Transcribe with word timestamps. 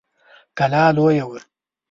کلا 0.57 0.83
لويه 0.95 1.23
وه. 1.29 1.41